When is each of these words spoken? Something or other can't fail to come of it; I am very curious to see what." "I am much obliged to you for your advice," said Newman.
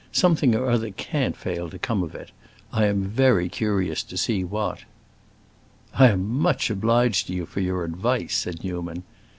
Something 0.11 0.55
or 0.55 0.67
other 0.67 0.89
can't 0.89 1.37
fail 1.37 1.69
to 1.69 1.77
come 1.77 2.01
of 2.01 2.15
it; 2.15 2.31
I 2.73 2.87
am 2.87 3.03
very 3.03 3.47
curious 3.49 4.01
to 4.01 4.17
see 4.17 4.43
what." 4.43 4.79
"I 5.93 6.07
am 6.07 6.27
much 6.27 6.71
obliged 6.71 7.27
to 7.27 7.33
you 7.33 7.45
for 7.45 7.59
your 7.59 7.83
advice," 7.83 8.35
said 8.35 8.63
Newman. 8.63 9.03